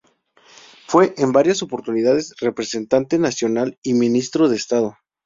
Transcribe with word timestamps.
Fue 0.87 1.13
en 1.19 1.31
varias 1.31 1.61
oportunidades 1.61 2.33
representante 2.39 3.19
nacional 3.19 3.77
y 3.83 3.93
Ministro 3.93 4.49
de 4.49 4.55
Estado. 4.55 4.97